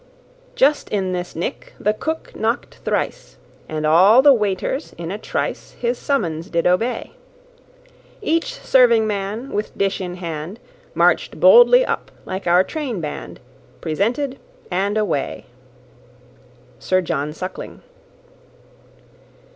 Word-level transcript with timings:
"Just 0.55 0.89
in 0.89 1.11
this 1.13 1.35
nick 1.35 1.73
the 1.79 1.93
cook 1.93 2.35
knock'd 2.35 2.77
thrice, 2.83 3.37
And 3.69 3.85
all 3.85 4.23
the 4.23 4.33
waiters 4.33 4.95
in 4.97 5.11
a 5.11 5.19
trice 5.19 5.73
His 5.73 5.95
summons 5.95 6.49
did 6.49 6.65
obey; 6.65 7.11
Each 8.19 8.55
serving 8.55 9.05
man, 9.05 9.51
with 9.51 9.77
dish 9.77 10.01
in 10.01 10.15
hand, 10.15 10.59
March'd 10.95 11.39
boldly 11.39 11.85
up, 11.85 12.09
like 12.25 12.47
our 12.47 12.63
train 12.63 12.99
band, 12.99 13.39
Presented 13.79 14.39
and 14.71 14.97
away."* 14.97 15.45
* 16.15 16.49
Sir 16.79 17.01
John 17.01 17.31
Suckling. 17.31 17.83